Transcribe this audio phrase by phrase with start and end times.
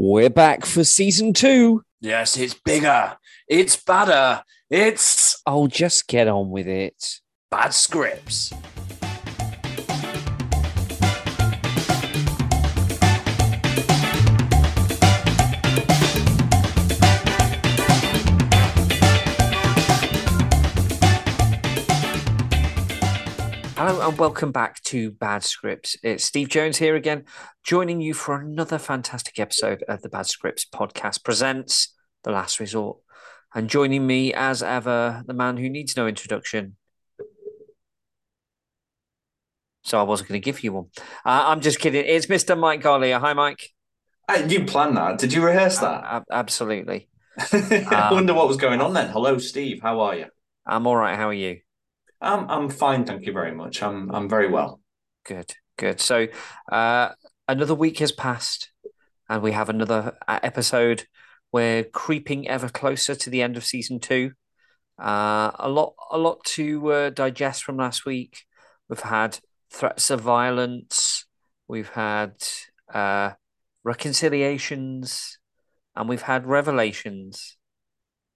[0.00, 1.82] We're back for season two.
[2.00, 3.16] Yes, it's bigger.
[3.48, 4.44] It's badder.
[4.70, 6.94] It's Oh, just get on with it.
[7.50, 8.52] bad scripts.
[23.88, 25.96] Hello and welcome back to Bad Scripts.
[26.02, 27.24] It's Steve Jones here again,
[27.64, 32.98] joining you for another fantastic episode of the Bad Scripts podcast presents The Last Resort.
[33.54, 36.76] And joining me as ever, the man who needs no introduction.
[39.84, 40.88] So I wasn't going to give you one.
[41.24, 42.04] Uh, I'm just kidding.
[42.04, 42.58] It's Mr.
[42.58, 43.18] Mike Garlia.
[43.18, 43.70] Hi, Mike.
[44.30, 45.16] Hey, you planned that?
[45.16, 46.04] Did you rehearse that?
[46.04, 47.08] Ab- absolutely.
[47.52, 49.08] I wonder what was going on then.
[49.08, 49.80] Hello, Steve.
[49.80, 50.26] How are you?
[50.66, 51.16] I'm all right.
[51.16, 51.60] How are you?
[52.20, 53.82] I'm I'm fine, thank you very much.
[53.82, 54.80] I'm I'm very well.
[55.24, 56.00] Good, good.
[56.00, 56.26] So,
[56.70, 57.10] uh,
[57.46, 58.70] another week has passed,
[59.28, 61.04] and we have another uh, episode.
[61.52, 64.32] We're creeping ever closer to the end of season two.
[65.00, 68.44] Uh, a lot, a lot to uh, digest from last week.
[68.88, 69.38] We've had
[69.70, 71.24] threats of violence.
[71.68, 72.34] We've had
[72.92, 73.32] uh,
[73.84, 75.38] reconciliations,
[75.94, 77.56] and we've had revelations.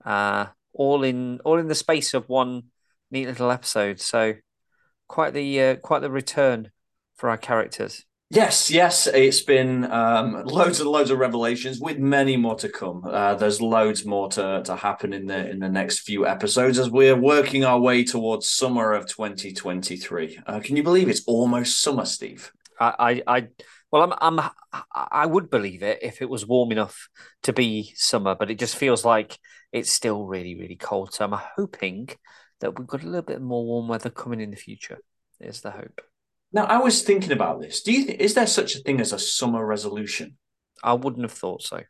[0.05, 2.65] Uh, all in all in the space of one
[3.13, 4.01] neat little episode.
[4.01, 4.35] So
[5.07, 6.71] quite the uh, quite the return
[7.15, 8.05] for our characters.
[8.31, 13.05] Yes, yes, it's been um, loads and loads of revelations, with many more to come.
[13.05, 16.89] Uh, there's loads more to, to happen in the in the next few episodes as
[16.89, 20.39] we're working our way towards summer of 2023.
[20.47, 22.51] Uh, can you believe it's almost summer, Steve?
[22.81, 23.49] I, I, I
[23.91, 24.51] well, I'm, I'm,
[24.95, 27.11] I would believe it if it was warm enough
[27.43, 29.39] to be summer, but it just feels like
[29.73, 31.13] it's still really, really cold.
[31.13, 32.09] So I'm hoping
[32.63, 34.99] that we've got a little bit more warm weather coming in the future.
[35.39, 36.01] Is the hope.
[36.53, 37.83] Now, I was thinking about this.
[37.83, 40.39] Do you think is there such a thing as a summer resolution?
[40.83, 41.81] I wouldn't have thought so.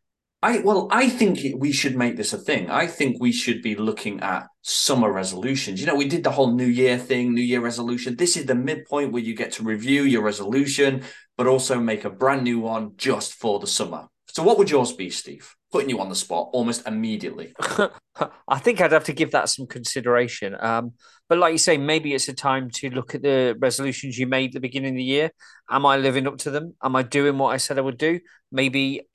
[0.43, 2.71] I well, I think we should make this a thing.
[2.71, 5.81] I think we should be looking at summer resolutions.
[5.81, 8.17] You know, we did the whole New Year thing, New Year resolution.
[8.17, 11.03] This is the midpoint where you get to review your resolution,
[11.37, 14.09] but also make a brand new one just for the summer.
[14.29, 15.55] So, what would yours be, Steve?
[15.73, 17.55] Putting you on the spot almost immediately.
[18.49, 20.55] I think I'd have to give that some consideration.
[20.61, 20.93] Um,
[21.29, 24.51] but like you say, maybe it's a time to look at the resolutions you made
[24.51, 25.31] at the beginning of the year.
[25.71, 26.75] Am I living up to them?
[26.83, 28.21] Am I doing what I said I would do?
[28.51, 29.09] Maybe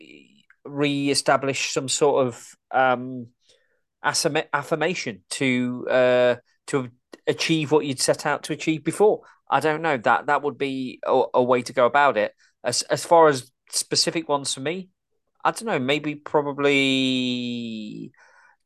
[0.65, 3.27] re-establish some sort of um,
[4.03, 6.35] affirmation to uh,
[6.67, 6.89] to
[7.25, 9.21] achieve what you'd set out to achieve before.
[9.49, 12.33] I don't know that that would be a, a way to go about it.
[12.63, 14.89] As as far as specific ones for me,
[15.43, 15.79] I don't know.
[15.79, 18.11] Maybe probably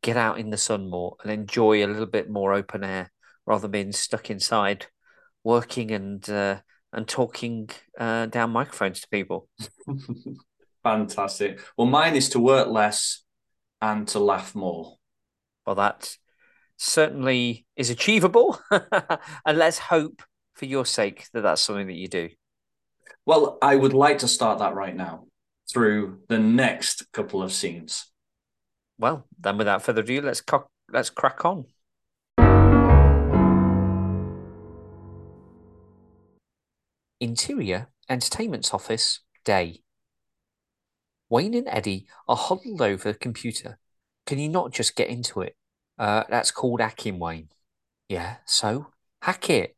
[0.02, 3.12] get out in the sun more and enjoy a little bit more open air
[3.46, 4.88] rather than being stuck inside,
[5.44, 6.60] working and uh,
[6.94, 9.48] and talking uh, down microphones to people.
[10.84, 11.62] Fantastic.
[11.78, 13.24] Well, mine is to work less
[13.82, 14.98] and to laugh more.
[15.66, 16.18] Well, that
[16.78, 20.24] certainly is achievable, and let's hope
[20.56, 22.30] for your sake that that's something that you do.
[23.26, 25.26] Well, I would like to start that right now
[25.72, 28.08] through the next couple of scenes.
[28.98, 31.66] Well, then, without further ado, let's co- let's crack on.
[37.20, 39.84] Interior Entertainment's office, day.
[41.30, 43.78] Wayne and Eddie are huddled over the computer.
[44.26, 45.56] Can you not just get into it?
[45.98, 47.48] Uh, that's called hacking, Wayne.
[48.10, 48.88] Yeah, so
[49.22, 49.78] hack it.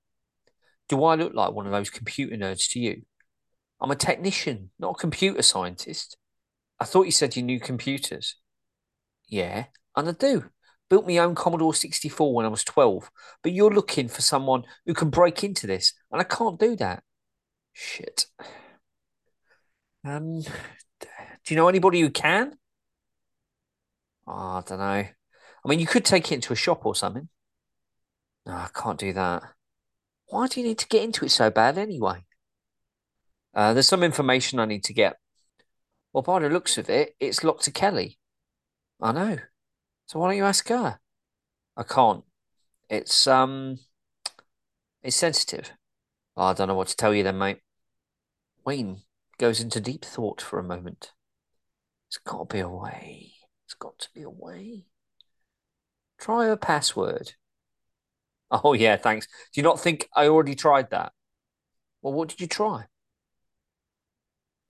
[0.89, 3.03] Do I look like one of those computer nerds to you?
[3.83, 6.15] I'm a technician, not a computer scientist.
[6.79, 8.37] I thought you said you knew computers.
[9.27, 9.65] Yeah,
[9.97, 10.45] and I do.
[10.89, 13.11] Built my own Commodore 64 when I was 12.
[13.41, 17.03] But you're looking for someone who can break into this, and I can't do that.
[17.73, 18.25] Shit.
[20.05, 20.47] Um, do
[21.49, 22.57] you know anybody who can?
[24.25, 24.85] Oh, I don't know.
[24.85, 27.27] I mean, you could take it into a shop or something.
[28.45, 29.43] No, I can't do that.
[30.27, 32.25] Why do you need to get into it so bad anyway?
[33.53, 35.17] Uh, there's some information I need to get.
[36.11, 38.19] Well, by the looks of it, it's locked to Kelly.
[39.01, 39.37] I know.
[40.05, 40.99] So why don't you ask her?
[41.75, 42.23] I can't.
[42.89, 43.79] It's um,
[45.01, 45.71] it's sensitive.
[46.37, 47.59] Oh, I don't know what to tell you then, mate.
[48.65, 49.01] Wayne
[49.37, 51.11] goes into deep thought for a moment.
[52.07, 53.33] It's got to be a way.
[53.65, 54.85] It's got to be a way.
[56.19, 57.33] Try a password.
[58.51, 59.25] Oh yeah, thanks.
[59.25, 61.11] Do you not think I already tried that?
[62.01, 62.85] Well, what did you try?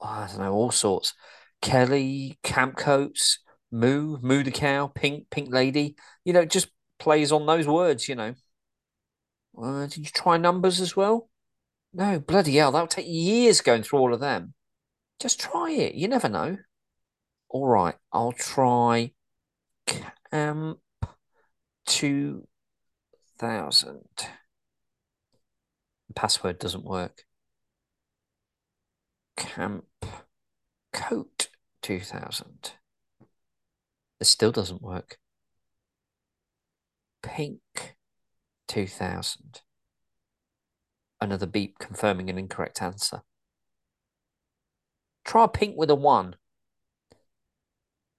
[0.03, 1.13] Oh, I don't know, all sorts.
[1.61, 3.39] Kelly, camp coats,
[3.71, 5.95] Moo, Moo the cow, Pink, Pink lady.
[6.25, 6.67] You know, just
[6.99, 8.09] plays on those words.
[8.09, 8.35] You know.
[9.57, 11.29] Uh, did you try numbers as well?
[11.93, 14.55] No, bloody hell, that'll take years going through all of them.
[15.19, 15.95] Just try it.
[15.95, 16.57] You never know.
[17.49, 19.11] All right, I'll try
[19.85, 20.79] Camp
[21.85, 22.47] 2000.
[26.15, 27.23] Password doesn't work.
[29.37, 29.85] Camp
[30.93, 31.49] Coat
[31.81, 32.73] 2000.
[34.19, 35.17] This still doesn't work.
[37.21, 37.97] Pink
[38.67, 39.61] 2000.
[41.19, 43.23] Another beep confirming an incorrect answer.
[45.25, 46.35] Try pink with a one.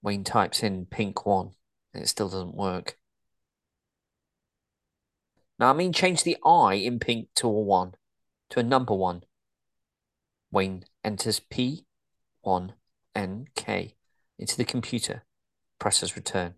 [0.03, 1.53] Wayne types in pink one
[1.94, 2.99] and it still doesn't work.
[5.59, 7.94] Now, I mean, change the I in pink to a one,
[8.50, 9.23] to a number one.
[10.50, 11.41] Wayne enters
[12.44, 13.94] P1NK
[14.38, 15.25] into the computer,
[15.79, 16.55] presses return.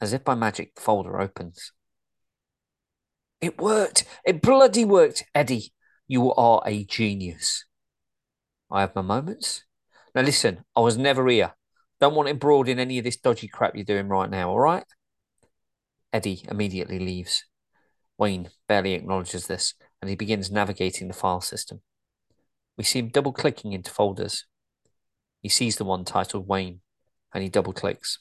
[0.00, 1.72] As if by magic, the folder opens.
[3.40, 4.04] It worked!
[4.24, 5.72] It bloody worked, Eddie!
[6.06, 7.64] You are a genius.
[8.70, 9.64] I have my moments.
[10.14, 11.54] Now, listen, I was never here.
[12.00, 14.84] Don't want abroad in any of this dodgy crap you're doing right now, all right?
[16.12, 17.44] Eddie immediately leaves.
[18.18, 21.80] Wayne barely acknowledges this, and he begins navigating the file system.
[22.76, 24.46] We see him double clicking into folders.
[25.42, 26.80] He sees the one titled Wayne,
[27.34, 28.20] and he double clicks.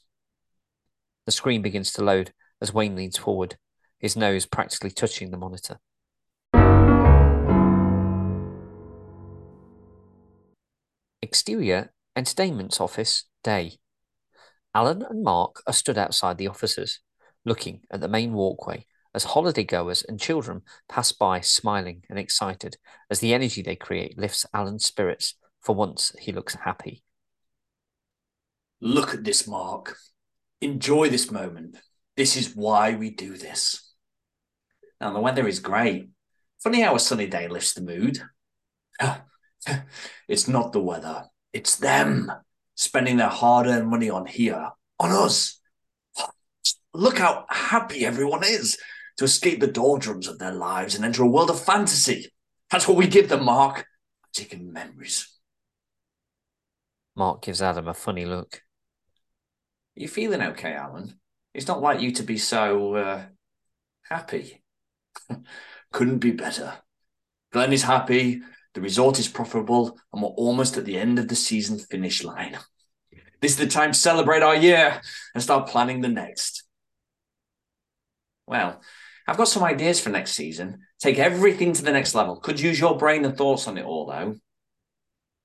[1.27, 3.57] The screen begins to load as Wayne leans forward,
[4.00, 5.79] his nose practically touching the monitor.
[11.21, 13.77] Exterior entertainment's office day.
[14.73, 17.01] Alan and Mark are stood outside the offices,
[17.45, 22.77] looking at the main walkway as holidaygoers and children pass by smiling and excited
[23.09, 25.35] as the energy they create lifts Alan's spirits.
[25.59, 27.03] For once, he looks happy.
[28.81, 29.95] Look at this, Mark.
[30.60, 31.78] Enjoy this moment.
[32.18, 33.94] This is why we do this.
[35.00, 36.10] Now, the weather is great.
[36.63, 38.22] Funny how a sunny day lifts the mood.
[40.28, 42.31] it's not the weather, it's them
[42.75, 44.69] spending their hard earned money on here,
[45.00, 45.60] on us.
[46.94, 48.78] Look how happy everyone is
[49.18, 52.31] to escape the doldrums of their lives and enter a world of fantasy.
[52.69, 53.86] That's what we give them, Mark.
[54.33, 55.28] Taking memories.
[57.16, 58.62] Mark gives Adam a funny look.
[60.01, 61.13] You feeling okay, Alan?
[61.53, 63.25] It's not like you to be so uh,
[64.09, 64.63] happy.
[65.92, 66.74] Couldn't be better.
[67.51, 68.42] Glenn is happy,
[68.74, 72.57] the resort is profitable, and we're almost at the end of the season finish line.
[73.42, 75.00] This is the time to celebrate our year
[75.36, 76.63] and start planning the next.
[78.47, 78.81] Well,
[79.27, 80.80] I've got some ideas for next season.
[81.00, 82.38] Take everything to the next level.
[82.38, 84.33] Could use your brain and thoughts on it all, though.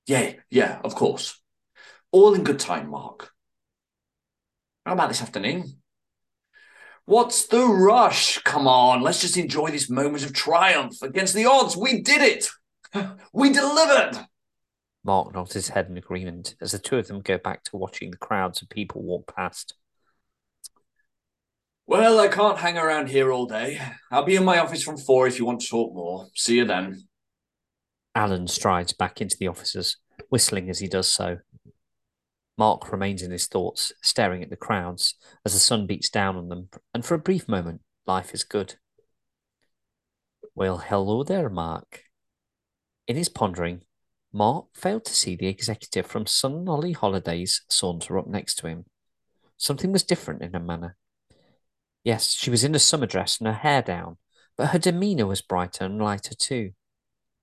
[0.07, 1.39] Yeah, yeah, of course.
[2.11, 3.35] All in good time, Mark.
[4.87, 5.81] How about this afternoon?
[7.03, 8.37] What's the rush?
[8.43, 11.75] Come on, let's just enjoy this moment of triumph against the odds.
[11.75, 12.47] We did it.
[13.33, 14.13] We delivered.
[15.03, 18.11] Mark nods his head in agreement as the two of them go back to watching
[18.11, 19.73] the crowds of people walk past.
[21.85, 23.81] Well, I can't hang around here all day.
[24.09, 26.27] I'll be in my office from four if you want to talk more.
[26.33, 27.09] See you then.
[28.15, 29.97] Alan strides back into the offices,
[30.29, 31.39] whistling as he does so.
[32.57, 35.15] Mark remains in his thoughts, staring at the crowds
[35.45, 38.75] as the sun beats down on them, and for a brief moment, life is good.
[40.55, 42.03] Well, hello there, Mark.
[43.07, 43.83] In his pondering,
[44.33, 48.85] Mark failed to see the executive from Sun Lolly Holidays saunter up next to him.
[49.57, 50.97] Something was different in her manner.
[52.03, 54.17] Yes, she was in a summer dress and her hair down,
[54.57, 56.71] but her demeanour was brighter and lighter too.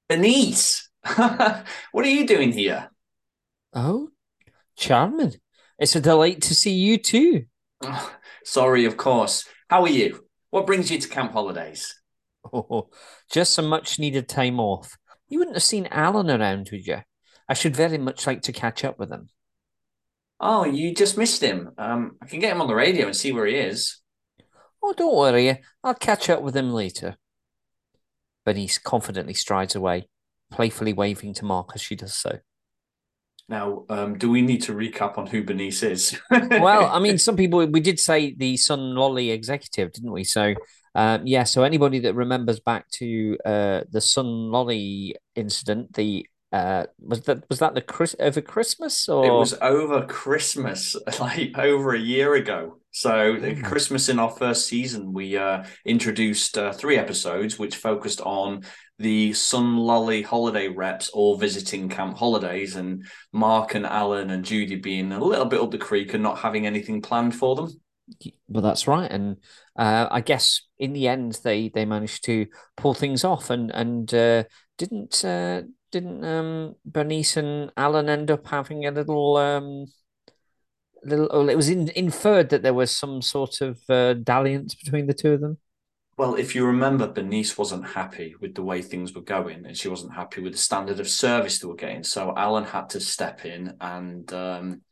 [0.09, 2.91] Denise, what are you doing here?
[3.73, 4.11] Oh,
[4.77, 5.35] charming.
[5.79, 7.47] It's a delight to see you too.
[7.83, 8.13] Oh,
[8.45, 9.47] sorry, of course.
[9.69, 10.25] How are you?
[10.51, 12.01] What brings you to camp holidays?
[12.53, 12.91] Oh,
[13.31, 14.97] just some much needed time off.
[15.29, 16.99] You wouldn't have seen Alan around, would you?
[17.49, 19.29] I should very much like to catch up with him.
[20.41, 21.71] Oh, you just missed him.
[21.79, 23.99] Um, I can get him on the radio and see where he is.
[24.83, 27.17] Oh, don't worry, I'll catch up with him later.
[28.45, 30.09] Bernice confidently strides away,
[30.51, 32.41] playfully waving to Mark as she does so.
[33.49, 36.19] Now, um, do we need to recap on who Bernice is?
[36.31, 40.25] well, I mean, some people, we did say the Sun Lolly executive, didn't we?
[40.25, 40.55] So,
[40.95, 46.87] um, yeah, so anybody that remembers back to uh, the Sun Lolly incident, the uh,
[47.01, 51.95] was that was that the Chris over Christmas or it was over Christmas, like over
[51.95, 52.79] a year ago.
[52.93, 53.65] So mm.
[53.65, 58.63] Christmas in our first season, we uh, introduced uh, three episodes which focused on
[58.99, 64.77] the Sun Lolly holiday reps all visiting Camp Holidays, and Mark and Alan and Judy
[64.77, 67.81] being a little bit up the creek and not having anything planned for them.
[68.49, 69.39] Well, that's right, and
[69.77, 72.47] uh, I guess in the end they they managed to
[72.77, 74.45] pull things off, and and uh,
[74.79, 79.87] didn't uh, didn't um, Bernice and Alan end up having a little um,
[81.05, 85.07] little, well, it was in, inferred that there was some sort of uh, dalliance between
[85.07, 85.59] the two of them.
[86.17, 89.89] Well, if you remember, Bernice wasn't happy with the way things were going, and she
[89.89, 92.05] wasn't happy with the standard of service they were getting.
[92.05, 94.83] So Alan had to step in and um,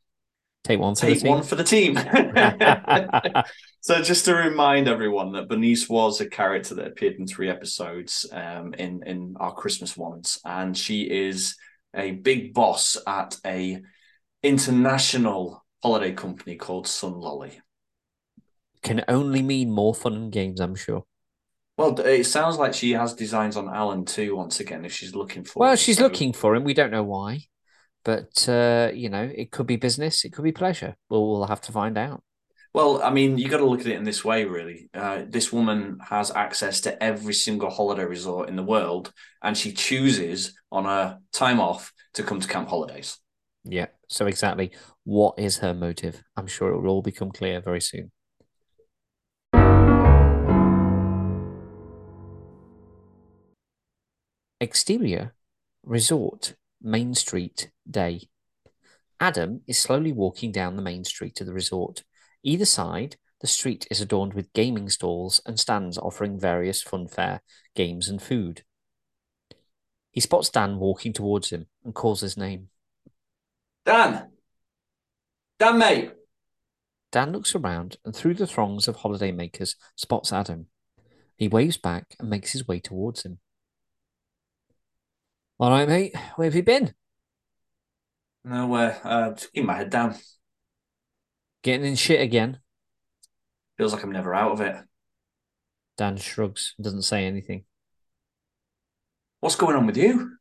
[0.65, 1.31] Take one for take the team.
[1.31, 1.97] one for the team.
[3.81, 8.27] so just to remind everyone that Bernice was a character that appeared in three episodes
[8.33, 11.57] um, in in our Christmas ones, and she is
[11.95, 13.81] a big boss at a
[14.43, 17.61] international holiday company called Sun Lolly.
[18.83, 21.05] Can only mean more fun and games, I'm sure.
[21.79, 24.37] Well, it sounds like she has designs on Alan too.
[24.37, 25.79] Once again, if she's looking for, Well, it.
[25.79, 26.65] she's So- looking for him.
[26.65, 27.41] We don't know why,
[28.05, 30.97] but uh, you know, it could be business, it could be pleasure.
[31.09, 32.23] We'll, we'll have to find out.
[32.75, 34.89] Well, I mean, you got to look at it in this way, really.
[34.95, 39.13] Uh, this woman has access to every single holiday resort in the world,
[39.43, 43.19] and she chooses on her time off to come to camp holidays.
[43.65, 43.87] Yeah.
[44.09, 44.73] So exactly,
[45.05, 46.23] what is her motive?
[46.37, 48.11] I'm sure it will all become clear very soon.
[54.63, 55.35] Exterior,
[55.83, 58.29] resort, Main Street, day.
[59.19, 62.05] Adam is slowly walking down the main street of the resort.
[62.45, 67.41] Either side, the street is adorned with gaming stalls and stands offering various funfair,
[67.75, 68.63] games, and food.
[70.13, 72.69] He spots Dan walking towards him and calls his name.
[73.85, 74.29] Dan,
[75.59, 76.13] Dan, mate.
[77.11, 80.67] Dan looks around and through the throngs of holidaymakers spots Adam.
[81.37, 83.41] He waves back and makes his way towards him.
[85.59, 86.95] All right, mate, where have you been?
[88.45, 89.01] Nowhere.
[89.05, 90.15] Uh, just keep my head down.
[91.63, 92.61] Getting in shit again?
[93.77, 94.77] Feels like I'm never out of it.
[95.97, 97.65] Dan shrugs and doesn't say anything.
[99.41, 100.37] What's going on with you?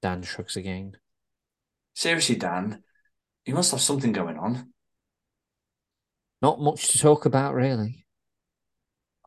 [0.00, 0.96] Dan shrugs again.
[1.94, 2.82] Seriously, Dan,
[3.44, 4.72] you must have something going on.
[6.40, 8.06] Not much to talk about, really.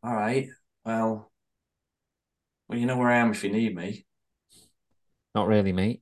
[0.04, 0.50] All right.
[0.86, 1.32] Well,
[2.68, 4.07] well, you know where I am if you need me.
[5.38, 6.02] Not really, mate.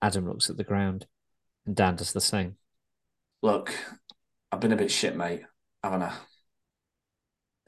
[0.00, 1.06] Adam looks at the ground
[1.66, 2.56] and Dan does the same.
[3.42, 3.74] Look,
[4.50, 5.42] I've been a bit shit, mate,
[5.84, 6.14] haven't I?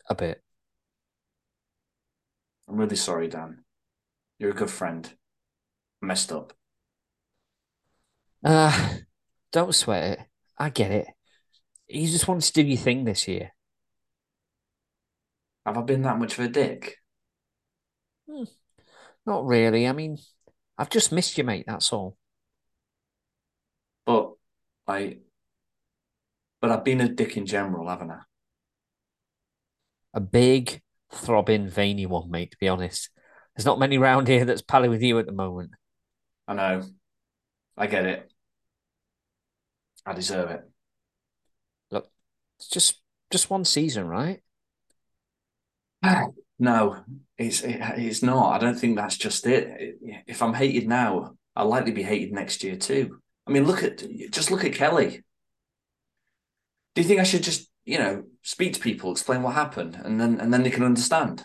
[0.09, 0.43] A bit.
[2.67, 3.63] I'm really sorry, Dan.
[4.39, 5.13] You're a good friend.
[6.03, 6.55] I messed up.
[8.43, 8.95] Uh,
[9.53, 10.27] don't sweat it.
[10.57, 11.09] I get it.
[11.89, 13.53] You just wanted to do your thing this year.
[15.67, 16.97] Have I been that much of a dick?
[19.27, 19.87] Not really.
[19.87, 20.17] I mean,
[20.79, 22.17] I've just missed you, mate, that's all.
[24.07, 24.33] But
[24.87, 25.19] I,
[26.61, 28.21] but I've been a dick in general, haven't I?
[30.15, 30.81] A big,
[31.13, 33.11] throbbing, veiny one, mate, to be honest.
[33.57, 35.73] There's not many round here that's pally with you at the moment.
[36.47, 36.83] I know.
[37.77, 38.33] I get it.
[40.07, 40.63] I deserve it.
[41.91, 42.11] Look,
[42.59, 44.41] it's just just one season, right?
[46.59, 47.05] No,
[47.37, 48.55] it's it, it's not.
[48.55, 49.99] I don't think that's just it.
[50.27, 53.21] If I'm hated now, I'll likely be hated next year too.
[53.47, 55.23] I mean, look at just look at Kelly.
[56.95, 60.21] Do you think I should just, you know, speak to people, explain what happened, and
[60.21, 61.45] then and then they can understand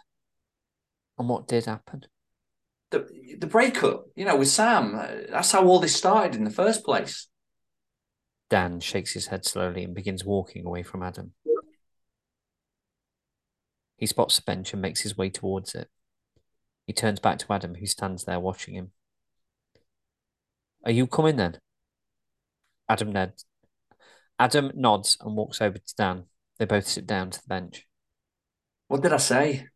[1.17, 2.05] And what did happen?
[2.89, 3.07] the
[3.39, 4.05] the breakup?
[4.15, 4.93] You know, with Sam.
[5.29, 7.27] That's how all this started in the first place.
[8.49, 11.33] Dan shakes his head slowly and begins walking away from Adam.
[13.97, 15.89] He spots the bench and makes his way towards it.
[16.85, 18.91] He turns back to Adam, who stands there watching him.
[20.85, 21.57] Are you coming then?
[22.89, 23.45] Adam nods.
[24.37, 26.23] Adam nods and walks over to Dan.
[26.59, 27.87] They both sit down to the bench.
[28.87, 29.67] What did I say?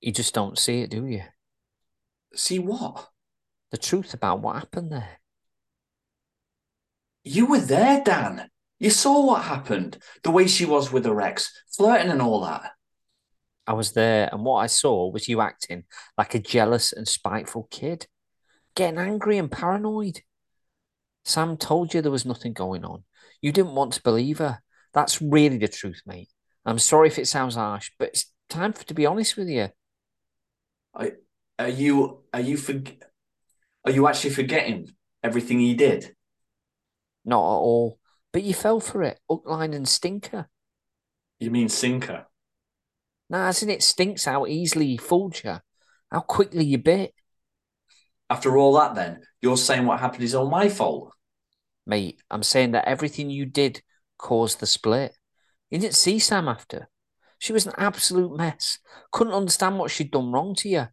[0.00, 1.22] You just don't see it, do you?
[2.34, 3.08] See what?
[3.70, 5.20] The truth about what happened there.
[7.24, 8.48] You were there, Dan.
[8.78, 9.98] You saw what happened.
[10.22, 12.72] The way she was with her ex, flirting and all that.
[13.66, 15.84] I was there, and what I saw was you acting
[16.18, 18.06] like a jealous and spiteful kid,
[18.74, 20.22] getting angry and paranoid.
[21.24, 23.04] Sam told you there was nothing going on.
[23.40, 24.60] You didn't want to believe her.
[24.92, 26.28] That's really the truth, mate.
[26.64, 29.68] I'm sorry if it sounds harsh, but it's time for to be honest with you.
[30.94, 31.12] I,
[31.58, 32.74] Are you are you for,
[33.84, 34.90] are you actually forgetting
[35.22, 36.14] everything he did?
[37.24, 37.98] Not at all.
[38.32, 40.48] But you fell for it, hook, line, and stinker.
[41.38, 42.26] You mean sinker?
[43.32, 45.56] Nah, isn't it stinks how easily he fooled you,
[46.10, 47.14] how quickly you bit.
[48.28, 51.14] After all that, then you're saying what happened is all my fault.
[51.86, 53.82] Mate, I'm saying that everything you did
[54.18, 55.16] caused the split.
[55.70, 56.90] You didn't see Sam after.
[57.38, 58.78] She was an absolute mess.
[59.12, 60.88] Couldn't understand what she'd done wrong to you.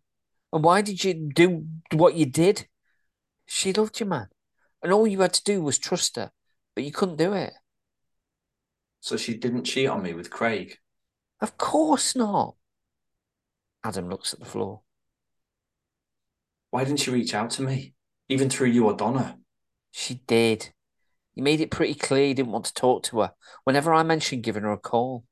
[0.53, 2.67] And why did you do what you did?
[3.47, 4.27] She loved you, man.
[4.81, 6.31] And all you had to do was trust her.
[6.73, 7.51] but you couldn't do it.
[9.01, 10.77] So she didn't cheat on me with Craig.
[11.41, 12.55] Of course not.
[13.83, 14.81] Adam looks at the floor.
[16.71, 17.93] Why didn't she reach out to me?
[18.27, 19.37] Even through you or Donna?
[19.91, 20.69] She did.
[21.33, 24.43] He made it pretty clear he didn't want to talk to her whenever I mentioned
[24.43, 25.23] giving her a call.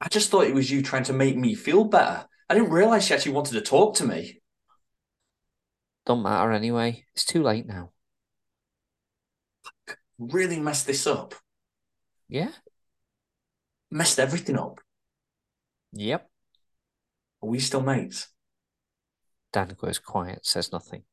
[0.00, 2.26] I just thought it was you trying to make me feel better.
[2.48, 4.40] I didn't realize she actually wanted to talk to me.
[6.04, 7.04] Don't matter anyway.
[7.14, 7.92] It's too late now.
[10.18, 11.34] Really messed this up.
[12.28, 12.50] Yeah?
[13.90, 14.80] Messed everything up.
[15.92, 16.28] Yep.
[17.42, 18.28] Are we still mates?
[19.52, 21.04] Dan goes quiet, says nothing.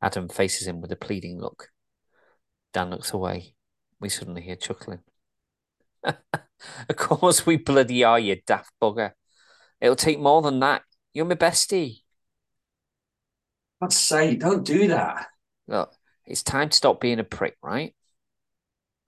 [0.00, 1.68] Adam faces him with a pleading look.
[2.72, 3.54] Dan looks away.
[4.00, 5.00] We suddenly hear chuckling.
[6.04, 9.12] of course we bloody are, you daft bugger.
[9.80, 10.82] It'll take more than that.
[11.12, 12.02] You're my bestie.
[13.80, 15.26] God's sake, don't do that.
[15.66, 15.92] Look,
[16.24, 17.94] it's time to stop being a prick, right?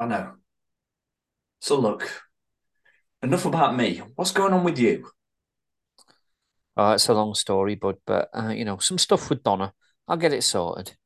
[0.01, 0.33] I know.
[1.61, 2.24] So look,
[3.25, 4.03] enough about me.
[4.15, 5.09] What's going on with you?
[6.77, 9.73] Oh, it's a long story, bud, but uh, you know, some stuff with Donna.
[10.07, 10.97] I'll get it sorted.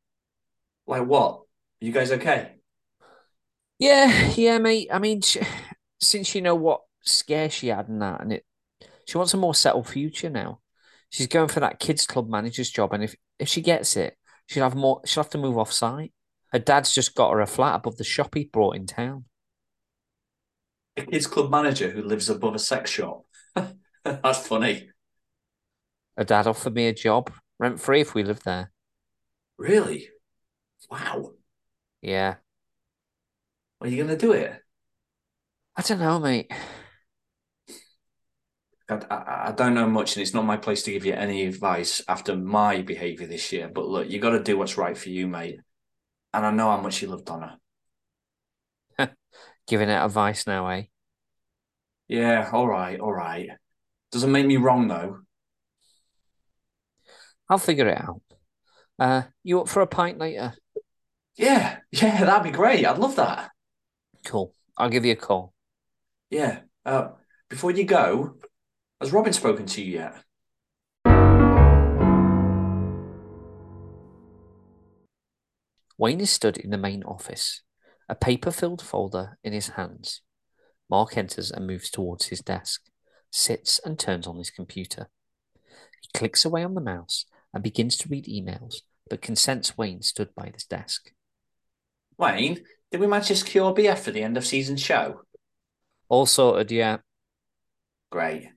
[0.87, 1.41] Like what?
[1.81, 2.57] Are you guys okay?
[3.79, 4.89] Yeah, yeah, mate.
[4.93, 5.41] I mean, she,
[6.01, 8.45] since you know what scare she had and that, and it,
[9.07, 10.61] she wants a more settled future now.
[11.11, 14.65] She's going for that kids club manager's job, and if if she gets it, she'll
[14.65, 15.01] have more.
[15.05, 16.13] She'll have to move off site.
[16.53, 19.27] Her dad's just got her a flat above the shop he brought in town.
[21.07, 23.25] Kids club manager who lives above a sex shop.
[24.05, 24.90] That's funny.
[26.17, 28.73] A dad offered me a job, rent free if we lived there.
[29.57, 30.09] Really?
[30.90, 31.33] Wow.
[32.02, 32.37] Yeah.
[33.81, 34.62] Are you going to do it?
[35.76, 36.50] I don't know, mate.
[38.88, 41.45] I, I, I, don't know much, and it's not my place to give you any
[41.45, 43.69] advice after my behaviour this year.
[43.69, 45.61] But look, you got to do what's right for you, mate.
[46.33, 47.59] And I know how much you love Donna.
[49.69, 50.85] Giving out advice now, eh?
[52.09, 53.50] Yeah, all right, all right.
[54.11, 55.19] Doesn't make me wrong though.
[57.50, 58.23] I'll figure it out.
[58.99, 60.54] Uh, you up for a pint later?
[61.37, 62.87] Yeah, yeah, that'd be great.
[62.87, 63.50] I'd love that.
[64.25, 64.54] Cool.
[64.76, 65.52] I'll give you a call.
[66.31, 66.61] Yeah.
[66.85, 67.11] Uh,
[67.50, 68.37] before you go,
[69.00, 70.15] has Robin spoken to you yet?
[75.99, 77.63] Wayne is stood in the main office,
[78.08, 80.23] a paper filled folder in his hands.
[80.90, 82.82] Mark enters and moves towards his desk,
[83.30, 85.08] sits and turns on his computer.
[86.00, 88.76] He clicks away on the mouse and begins to read emails,
[89.10, 91.12] but consents Wayne stood by his desk.
[92.16, 95.21] Wayne, did we manage to secure BF for the end of season show?
[96.08, 96.99] All sorted, yeah.
[98.10, 98.49] Great.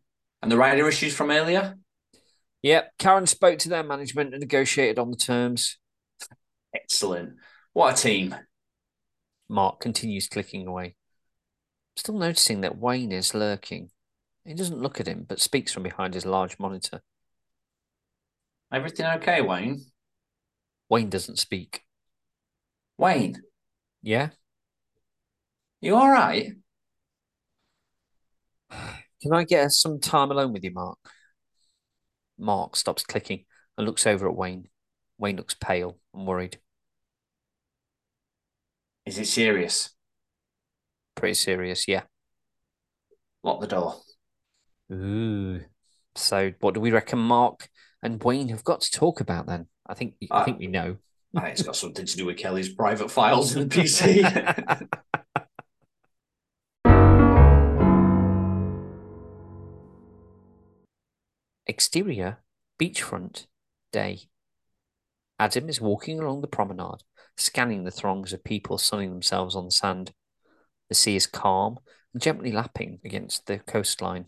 [0.42, 1.78] And the rider issues from earlier?
[2.62, 5.78] Yep, Karen spoke to their management and negotiated on the terms.
[6.74, 7.34] Excellent.
[7.74, 8.36] What a team.
[9.52, 10.96] Mark continues clicking away.
[11.98, 13.90] Still noticing that Wayne is lurking.
[14.46, 17.02] He doesn't look at him, but speaks from behind his large monitor.
[18.72, 19.84] Everything okay, Wayne?
[20.88, 21.82] Wayne doesn't speak.
[22.98, 23.42] Wayne?
[24.02, 24.30] Yeah?
[25.82, 26.54] You all right?
[28.72, 30.98] Can I get some time alone with you, Mark?
[32.40, 33.44] Mark stops clicking
[33.78, 34.70] and looks over at Wayne.
[35.18, 36.58] Wayne looks pale and worried.
[39.06, 39.90] Is it serious?
[41.16, 42.04] Pretty serious, yeah.
[43.44, 43.96] Lock the door.
[44.92, 45.62] Ooh.
[46.16, 47.70] So, what do we reckon Mark
[48.04, 49.68] and Wayne have got to talk about then?
[49.88, 50.98] I think uh, I think we know.
[51.36, 54.88] I think it's got something to do with Kelly's private files in the PC.
[61.66, 62.40] Exterior,
[62.80, 63.48] beachfront,
[63.92, 64.20] day.
[65.42, 67.02] Adam is walking along the promenade,
[67.36, 70.14] scanning the throngs of people sunning themselves on the sand.
[70.88, 71.80] The sea is calm
[72.14, 74.26] and gently lapping against the coastline.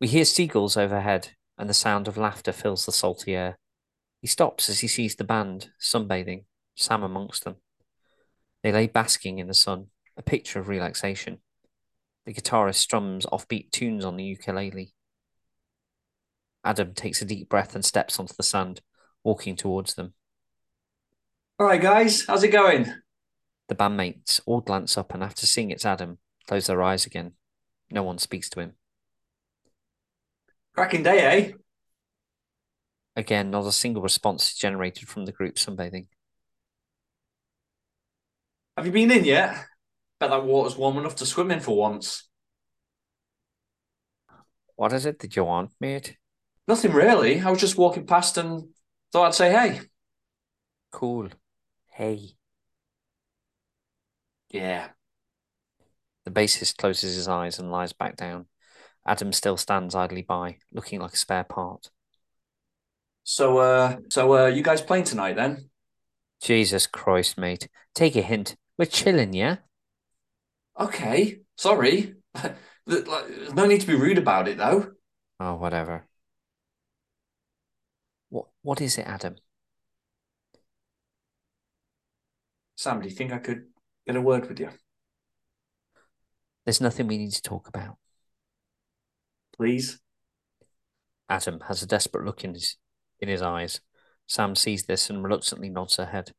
[0.00, 3.56] We hear seagulls overhead, and the sound of laughter fills the salty air.
[4.20, 7.58] He stops as he sees the band sunbathing, Sam amongst them.
[8.64, 11.38] They lay basking in the sun, a picture of relaxation.
[12.26, 14.92] The guitarist strums offbeat tunes on the ukulele.
[16.64, 18.80] Adam takes a deep breath and steps onto the sand,
[19.22, 20.14] walking towards them.
[21.60, 22.86] All right, guys, how's it going?
[23.66, 27.32] The bandmates all glance up and, after seeing it's Adam, close their eyes again.
[27.90, 28.74] No one speaks to him.
[30.76, 31.52] Cracking day, eh?
[33.16, 36.06] Again, not a single response is generated from the group sunbathing.
[38.76, 39.56] Have you been in yet?
[40.20, 42.28] Bet that water's warm enough to swim in for once.
[44.76, 46.16] What is it that you want, mate?
[46.68, 47.40] Nothing really.
[47.40, 48.68] I was just walking past and
[49.12, 49.80] thought I'd say hey.
[50.92, 51.30] Cool.
[51.98, 52.36] Hey.
[54.50, 54.90] Yeah.
[56.24, 58.46] The bassist closes his eyes and lies back down.
[59.04, 61.90] Adam still stands idly by, looking like a spare part.
[63.24, 65.70] So, uh, so, uh, you guys playing tonight then?
[66.40, 67.68] Jesus Christ, mate.
[67.96, 68.54] Take a hint.
[68.78, 69.56] We're chilling, yeah?
[70.78, 71.40] Okay.
[71.56, 72.14] Sorry.
[72.86, 74.92] There's no need to be rude about it, though.
[75.40, 76.06] Oh, whatever.
[78.28, 79.34] What what is it, Adam?
[82.78, 83.64] Sam, do you think I could
[84.06, 84.68] get a word with you?
[86.64, 87.96] There's nothing we need to talk about.
[89.56, 89.98] Please?
[91.28, 92.76] Adam has a desperate look in his
[93.18, 93.80] in his eyes.
[94.28, 96.30] Sam sees this and reluctantly nods her head.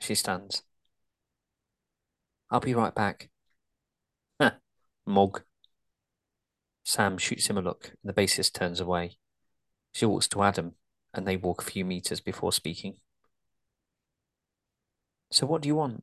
[0.00, 0.64] She stands.
[2.50, 3.30] I'll be right back.
[4.40, 4.54] Huh,
[5.06, 5.42] mug.
[6.82, 9.18] Sam shoots him a look, and the bassist turns away.
[9.92, 10.74] She walks to Adam,
[11.14, 12.96] and they walk a few meters before speaking.
[15.30, 16.02] So, what do you want?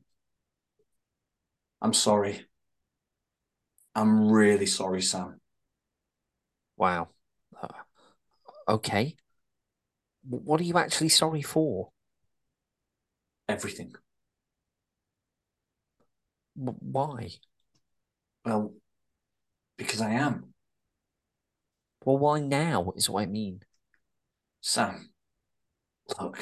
[1.80, 2.46] I'm sorry.
[3.94, 5.40] I'm really sorry, Sam.
[6.76, 7.08] Wow.
[7.60, 7.68] Uh,
[8.68, 9.16] okay.
[10.28, 11.90] What are you actually sorry for?
[13.48, 13.94] Everything.
[16.56, 17.38] W- why?
[18.44, 18.74] Well,
[19.76, 20.54] because I am.
[22.04, 23.62] Well, why now is what I mean.
[24.60, 25.10] Sam,
[26.20, 26.38] look,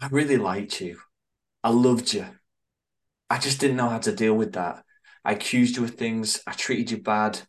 [0.00, 0.98] I really liked you.
[1.62, 2.26] I loved you.
[3.28, 4.82] I just didn't know how to deal with that.
[5.24, 6.40] I accused you of things.
[6.46, 7.40] I treated you bad.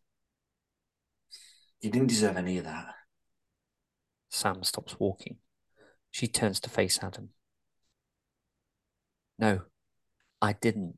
[1.82, 2.94] You didn't deserve any of that.
[4.30, 5.38] Sam stops walking.
[6.12, 7.30] She turns to face Adam.
[9.40, 9.62] No,
[10.42, 10.98] I didn't.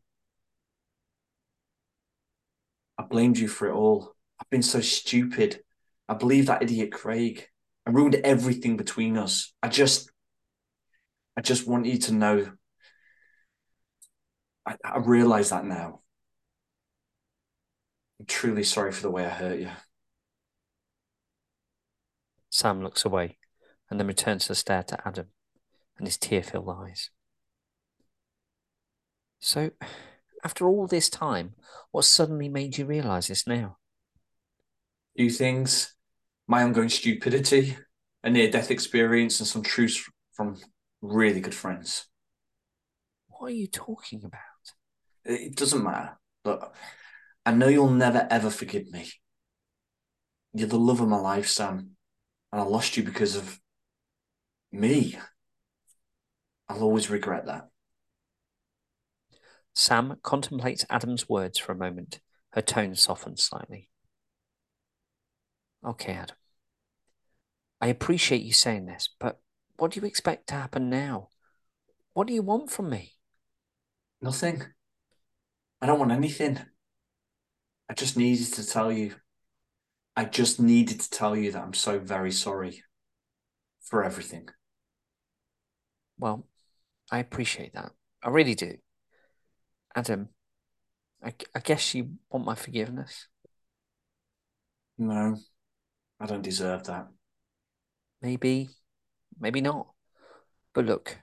[2.97, 4.15] I blamed you for it all.
[4.39, 5.62] I've been so stupid.
[6.10, 7.47] I believed that idiot Craig.
[7.88, 9.54] I ruined everything between us.
[9.62, 10.12] I just,
[11.38, 12.52] I just want you to know.
[14.65, 16.02] I, I realize that now.
[18.19, 19.69] I'm truly sorry for the way I hurt you.
[22.49, 23.38] Sam looks away
[23.89, 25.28] and then returns to stare to Adam
[25.97, 27.10] and his tear filled eyes.
[29.39, 29.71] So,
[30.43, 31.56] after all this time,
[31.91, 33.78] what suddenly made you realize this now?
[35.17, 35.95] Few things,
[36.47, 37.78] my ongoing stupidity,
[38.23, 40.58] a near death experience, and some truths from
[41.02, 42.08] really good friends.
[43.28, 44.53] What are you talking about?
[45.25, 46.17] It doesn't matter.
[46.45, 46.73] Look,
[47.45, 49.09] I know you'll never ever forgive me.
[50.53, 51.91] You're the love of my life, Sam,
[52.51, 53.59] and I lost you because of
[54.71, 55.17] me.
[56.69, 57.69] I'll always regret that.
[59.75, 62.19] Sam contemplates Adam's words for a moment.
[62.51, 63.89] Her tone softens slightly.
[65.83, 66.36] Okay, Adam.
[67.81, 69.41] I appreciate you saying this, but
[69.77, 71.29] what do you expect to happen now?
[72.13, 73.13] What do you want from me?
[74.21, 74.72] Nothing.
[75.84, 76.58] I don't want anything.
[77.89, 79.15] I just needed to tell you.
[80.15, 82.82] I just needed to tell you that I'm so very sorry
[83.82, 84.48] for everything.
[86.17, 86.48] Well,
[87.12, 87.91] I appreciate that.
[88.24, 88.78] I really do.
[89.93, 90.30] Adam,
[91.22, 93.28] I, I guess you want my forgiveness.
[94.98, 95.36] No,
[96.17, 97.08] I don't deserve that.
[98.22, 98.69] Maybe,
[99.38, 99.88] maybe not.
[100.74, 101.17] But look,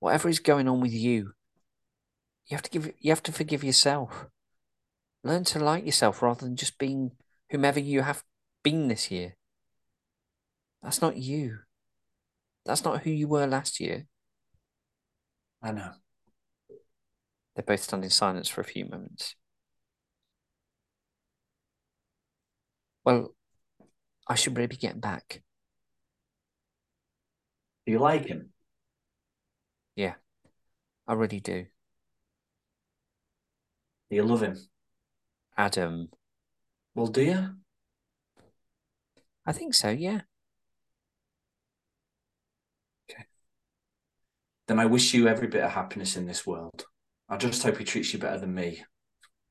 [0.00, 1.34] whatever is going on with you,
[2.46, 4.26] you have to give you have to forgive yourself.
[5.24, 7.12] Learn to like yourself rather than just being
[7.50, 8.22] whomever you have
[8.62, 9.36] been this year.
[10.82, 11.58] That's not you.
[12.64, 14.06] That's not who you were last year.
[15.62, 15.92] I know.
[17.56, 19.34] They both stand in silence for a few moments.
[23.04, 23.34] Well,
[24.28, 25.42] I should really be getting back.
[27.86, 28.50] Do you like him?
[29.94, 30.14] Yeah,
[31.06, 31.66] I really do.
[34.10, 34.56] Do you love him?
[35.56, 36.10] Adam,
[36.94, 37.56] Well, do you?
[39.44, 40.22] I think so, yeah.
[44.68, 46.86] Then I wish you every bit of happiness in this world.
[47.28, 48.84] I just hope he treats you better than me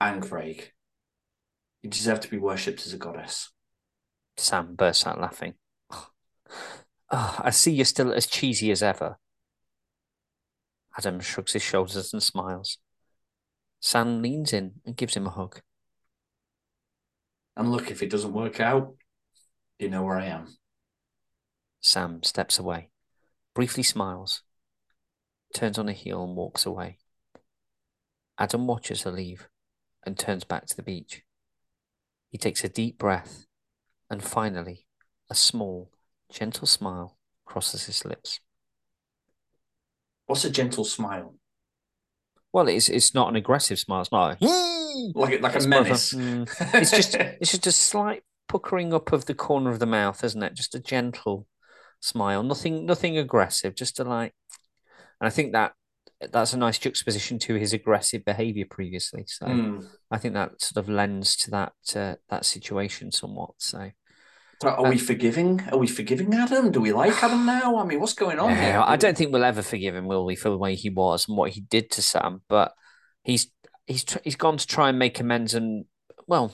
[0.01, 0.71] and Craig.
[1.81, 3.51] You deserve to be worshipped as a goddess.
[4.37, 5.53] Sam bursts out laughing.
[7.11, 9.19] Oh, I see you're still as cheesy as ever.
[10.97, 12.79] Adam shrugs his shoulders and smiles.
[13.79, 15.61] Sam leans in and gives him a hug.
[17.55, 18.95] And look, if it doesn't work out,
[19.79, 20.57] you know where I am.
[21.81, 22.89] Sam steps away,
[23.53, 24.41] briefly smiles,
[25.53, 26.97] turns on a heel and walks away.
[28.37, 29.47] Adam watches her leave
[30.05, 31.23] and turns back to the beach.
[32.29, 33.45] He takes a deep breath
[34.09, 34.87] and finally
[35.29, 35.91] a small,
[36.29, 38.39] gentle smile crosses his lips.
[40.25, 41.35] What's a gentle smile?
[42.55, 43.99] Well, it's it's not an aggressive smile.
[43.99, 44.41] It's not
[45.13, 46.13] like like it's a menace.
[46.13, 49.85] A, mm, it's just it's just a slight puckering up of the corner of the
[49.85, 50.53] mouth, isn't it?
[50.53, 51.47] Just a gentle
[51.99, 54.33] smile, nothing nothing aggressive, just a like.
[55.19, 55.73] And I think that
[56.31, 59.25] that's a nice juxtaposition to his aggressive behavior previously.
[59.27, 59.85] So mm.
[60.09, 63.51] I think that sort of lends to that uh, that situation somewhat.
[63.57, 63.91] So.
[64.63, 65.61] Are uh, we forgiving?
[65.71, 66.71] Are we forgiving Adam?
[66.71, 67.77] Do we like Adam now?
[67.77, 68.83] I mean, what's going on yeah, here?
[68.85, 71.37] I don't think we'll ever forgive him, will we, for the way he was and
[71.37, 72.41] what he did to Sam?
[72.47, 72.73] But
[73.23, 73.51] he's
[73.85, 75.85] he's he's gone to try and make amends and
[76.27, 76.53] well,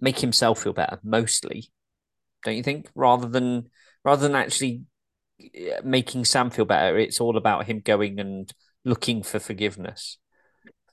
[0.00, 1.70] make himself feel better mostly.
[2.44, 2.88] Don't you think?
[2.94, 3.68] Rather than
[4.04, 4.82] rather than actually
[5.84, 8.52] making Sam feel better, it's all about him going and
[8.84, 10.18] looking for forgiveness.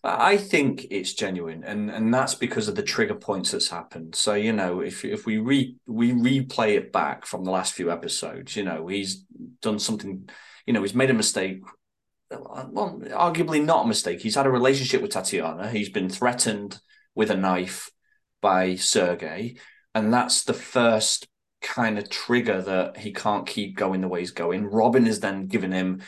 [0.07, 4.15] I think it's genuine, and and that's because of the trigger points that's happened.
[4.15, 7.91] So you know, if if we re we replay it back from the last few
[7.91, 9.25] episodes, you know, he's
[9.61, 10.29] done something,
[10.67, 11.63] you know, he's made a mistake.
[12.29, 14.21] Well, arguably not a mistake.
[14.21, 15.69] He's had a relationship with Tatiana.
[15.71, 16.79] He's been threatened
[17.15, 17.89] with a knife
[18.41, 19.57] by Sergey,
[19.95, 21.27] and that's the first
[21.61, 24.65] kind of trigger that he can't keep going the way he's going.
[24.65, 26.03] Robin is then giving him,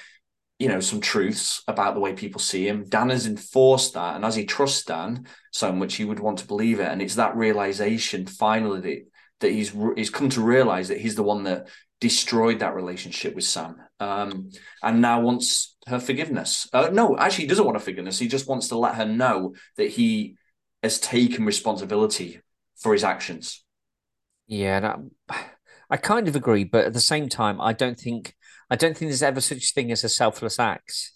[0.60, 2.86] you know, some truths about the way people see him.
[2.88, 6.48] Dan has enforced that, and as he trusts Dan so much, he would want to
[6.48, 6.88] believe it.
[6.88, 9.06] And it's that realization finally that,
[9.42, 11.68] that he's he's come to realize that he's the one that
[12.00, 14.50] destroyed that relationship with Sam, um,
[14.82, 16.68] and now wants her forgiveness.
[16.74, 18.20] Uh, no, actually, he doesn't want her forgiveness.
[18.20, 20.38] He just wants to let her know that he
[20.82, 22.40] has taken responsibility
[22.78, 23.64] for his actions.
[24.48, 25.00] Yeah, that,
[25.90, 28.36] I kind of agree, but at the same time, I don't think
[28.70, 31.12] I don't think there's ever such thing as a selfless act.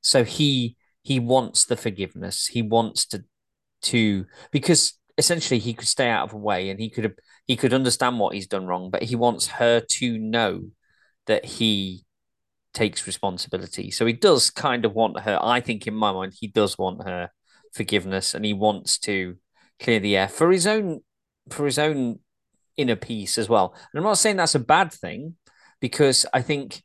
[0.00, 2.46] So he he wants the forgiveness.
[2.46, 3.24] He wants to
[3.82, 7.14] to because essentially he could stay out of the way and he could
[7.46, 10.70] he could understand what he's done wrong, but he wants her to know
[11.26, 12.04] that he
[12.72, 13.90] takes responsibility.
[13.90, 15.38] So he does kind of want her.
[15.40, 17.30] I think in my mind, he does want her
[17.72, 19.36] forgiveness and he wants to
[19.80, 21.00] clear the air for his own
[21.50, 22.20] for his own
[22.76, 23.74] inner peace as well.
[23.74, 25.36] And I'm not saying that's a bad thing
[25.80, 26.82] because I think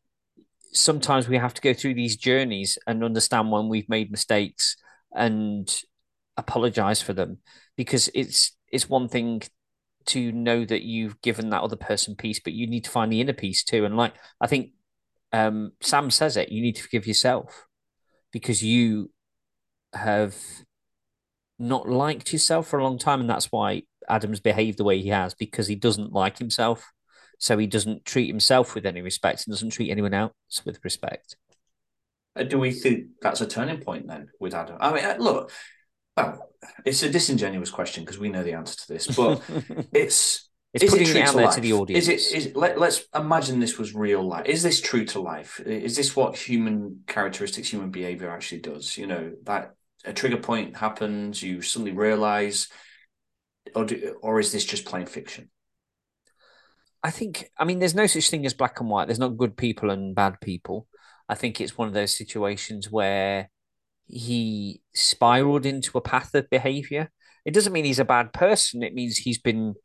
[0.74, 4.76] sometimes we have to go through these journeys and understand when we've made mistakes
[5.14, 5.82] and
[6.38, 7.40] apologize for them.
[7.76, 9.42] Because it's it's one thing
[10.08, 13.22] to know that you've given that other person peace but you need to find the
[13.22, 13.86] inner peace too.
[13.86, 14.72] And like i think
[15.32, 17.68] um, sam says it you need to forgive yourself
[18.32, 19.12] because you
[19.94, 20.36] have
[21.58, 23.20] not liked yourself for a long time.
[23.20, 26.92] And that's why Adams behaved the way he has because he doesn't like himself.
[27.40, 30.34] So he doesn't treat himself with any respect and doesn't treat anyone else
[30.66, 31.38] with respect.
[32.36, 34.78] Uh, do we think that's a turning point then with Adam?
[34.80, 35.52] I mean, uh, look,
[36.16, 36.52] well,
[36.86, 39.42] it's a disingenuous question because we know the answer to this, but
[39.94, 41.56] it's it's is putting it, it out there life?
[41.56, 42.08] to the audience.
[42.08, 42.38] Is it?
[42.38, 44.46] Is let, let's imagine this was real life.
[44.46, 45.60] Is this true to life?
[45.62, 48.98] Is this what human characteristics, human behavior actually does?
[48.98, 49.72] You know that
[50.06, 52.68] a trigger point happens, you suddenly realize
[53.76, 55.50] or do, or is this just plain fiction?
[57.04, 57.50] I think.
[57.58, 59.08] I mean, there's no such thing as black and white.
[59.08, 60.88] There's not good people and bad people.
[61.28, 63.50] I think it's one of those situations where
[64.08, 67.12] he spiraled into a path of behavior.
[67.46, 68.84] It doesn't mean he's a bad person.
[68.84, 69.76] It means he's been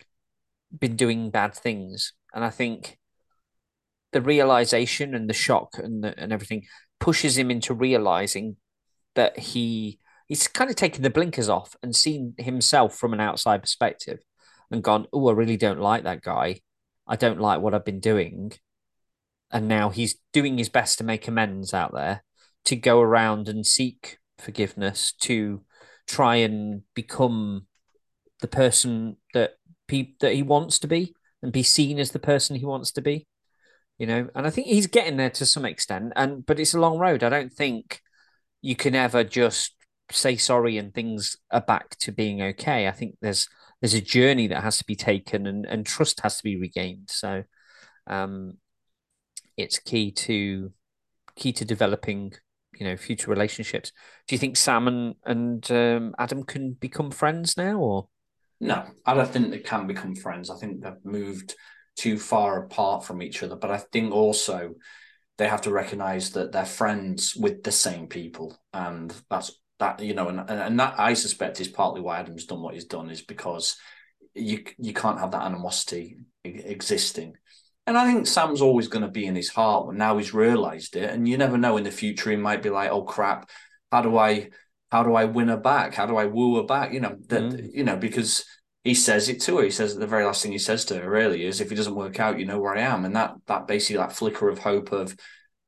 [0.77, 2.13] been doing bad things.
[2.35, 2.99] And I think
[4.13, 6.65] the realization and the shock and the, and everything
[7.01, 8.57] pushes him into realizing
[9.15, 9.99] that he
[10.29, 14.21] he's kind of taken the blinkers off and seen himself from an outside perspective
[14.71, 16.61] and gone, Oh, I really don't like that guy.
[17.07, 18.53] I don't like what I've been doing.
[19.51, 22.25] And now he's doing his best to make amends out there,
[22.65, 25.63] to go around and seek forgiveness, to
[26.07, 27.67] try and become
[28.41, 29.53] the person that
[29.87, 33.03] pe- that he wants to be and be seen as the person he wants to
[33.03, 33.27] be.
[33.99, 36.13] You know, and I think he's getting there to some extent.
[36.17, 37.23] And but it's a long road.
[37.23, 38.01] I don't think
[38.61, 39.75] you can ever just
[40.11, 42.89] say sorry and things are back to being okay.
[42.89, 43.49] I think there's
[43.81, 47.11] there's a journey that has to be taken and, and trust has to be regained.
[47.11, 47.45] So
[48.07, 48.59] um,
[49.57, 50.73] it's key to
[51.37, 52.33] key to developing
[52.79, 53.93] you know future relationships.
[54.27, 58.09] Do you think Sam and, and um, Adam can become friends now or
[58.61, 58.85] no?
[59.07, 60.51] I don't think they can become friends.
[60.51, 61.55] I think they've moved
[61.97, 63.57] too far apart from each other.
[63.57, 64.75] But I think also
[65.39, 70.15] they have to recognize that they're friends with the same people and that's that you
[70.15, 73.23] know, and and that I suspect is partly why Adam's done what he's done is
[73.23, 73.77] because
[74.35, 77.35] you you can't have that animosity existing.
[77.87, 80.97] And I think Sam's always going to be in his heart, but now he's realised
[80.97, 81.11] it.
[81.11, 83.51] And you never know in the future he might be like, "Oh crap,
[83.93, 84.51] how do I
[84.91, 85.95] how do I win her back?
[85.95, 87.71] How do I woo her back?" You know that mm.
[87.73, 88.45] you know because
[88.85, 89.65] he says it to her.
[89.65, 91.95] He says the very last thing he says to her really is, "If it doesn't
[91.95, 94.93] work out, you know where I am." And that that basically that flicker of hope
[94.93, 95.17] of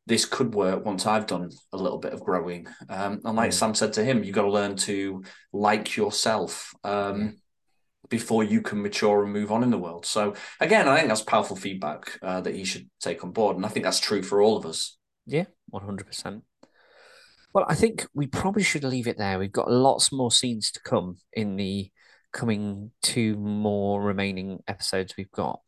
[0.07, 2.67] this could work once I've done a little bit of growing.
[2.89, 3.55] Um, and like Mm.
[3.55, 7.31] Sam said to him, you've got to learn to like yourself um, Yeah.
[8.09, 10.07] before you can mature and move on in the world.
[10.07, 13.67] So again, I think that's powerful feedback uh, that he should take on board, and
[13.67, 14.97] I think that's true for all of us.
[15.27, 16.45] Yeah, one hundred percent.
[17.53, 19.39] Well, I think we probably should leave it there.
[19.39, 21.91] We've got lots more scenes to come in the
[22.33, 25.61] coming two more remaining episodes we've got.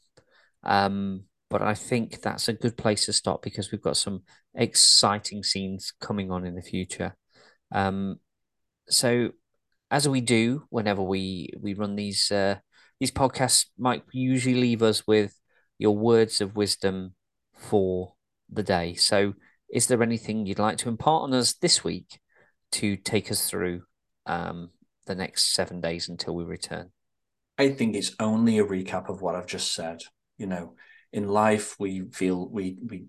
[0.62, 4.22] Um, but I think that's a good place to stop because we've got some
[4.54, 7.16] exciting scenes coming on in the future.
[7.72, 8.20] Um,
[8.88, 9.30] so
[9.90, 12.56] as we do whenever we we run these uh,
[13.00, 15.34] these podcasts, Mike usually leave us with
[15.78, 17.14] your words of wisdom
[17.56, 18.14] for
[18.50, 18.94] the day.
[18.94, 19.34] So,
[19.72, 22.20] is there anything you'd like to impart on us this week
[22.72, 23.82] to take us through
[24.26, 24.70] um,
[25.06, 26.90] the next seven days until we return?
[27.56, 30.02] I think it's only a recap of what I've just said.
[30.36, 30.74] You know,
[31.12, 33.06] in life we feel we we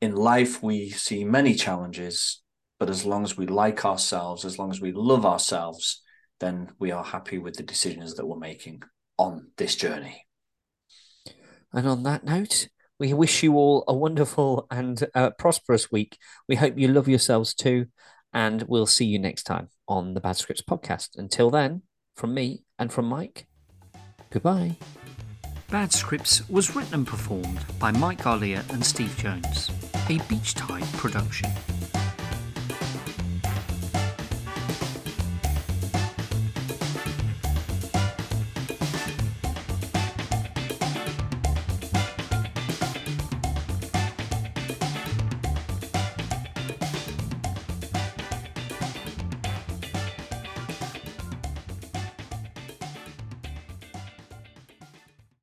[0.00, 2.42] in life we see many challenges,
[2.78, 6.02] but as long as we like ourselves, as long as we love ourselves,
[6.40, 8.82] then we are happy with the decisions that we're making
[9.18, 10.26] on this journey.
[11.72, 16.18] And on that note, we wish you all a wonderful and uh, prosperous week.
[16.48, 17.86] We hope you love yourselves too.
[18.32, 21.16] And we'll see you next time on the Bad Scripts podcast.
[21.16, 21.82] Until then,
[22.14, 23.46] from me and from Mike,
[24.30, 24.76] goodbye.
[25.70, 29.70] Bad Scripts was written and performed by Mike Garlia and Steve Jones,
[30.08, 31.50] a Beach Tide production.